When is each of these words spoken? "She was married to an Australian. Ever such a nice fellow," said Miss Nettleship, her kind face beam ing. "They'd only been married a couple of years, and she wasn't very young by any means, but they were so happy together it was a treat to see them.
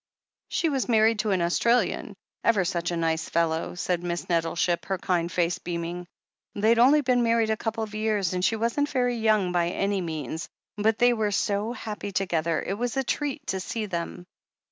"She 0.47 0.67
was 0.69 0.89
married 0.89 1.19
to 1.19 1.29
an 1.29 1.43
Australian. 1.43 2.15
Ever 2.43 2.65
such 2.65 2.89
a 2.89 2.97
nice 2.97 3.29
fellow," 3.29 3.75
said 3.75 4.01
Miss 4.01 4.27
Nettleship, 4.27 4.85
her 4.85 4.97
kind 4.97 5.31
face 5.31 5.59
beam 5.59 5.83
ing. 5.85 6.07
"They'd 6.55 6.79
only 6.79 7.01
been 7.01 7.21
married 7.21 7.51
a 7.51 7.55
couple 7.55 7.83
of 7.83 7.93
years, 7.93 8.33
and 8.33 8.43
she 8.43 8.55
wasn't 8.55 8.89
very 8.89 9.17
young 9.17 9.51
by 9.51 9.69
any 9.69 10.01
means, 10.01 10.49
but 10.75 10.97
they 10.97 11.13
were 11.13 11.29
so 11.29 11.71
happy 11.71 12.11
together 12.11 12.63
it 12.63 12.79
was 12.79 12.97
a 12.97 13.03
treat 13.03 13.45
to 13.49 13.59
see 13.59 13.85
them. 13.85 14.25